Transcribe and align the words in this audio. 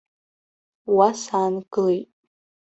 Уа 0.95 1.09
саангылеит. 1.21 2.09